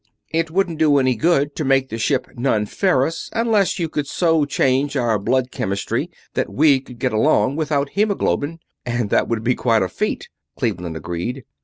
[0.31, 4.45] "It wouldn't do any good to make the ship non ferrous unless you could so
[4.45, 9.53] change our blood chemistry that we could get along without hemoglobin, and that would be
[9.53, 11.43] quite a feat," Cleveland agreed.